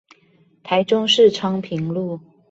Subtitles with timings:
[0.63, 2.19] 台中市昌平路